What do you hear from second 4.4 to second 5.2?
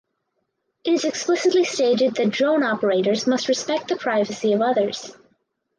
of others.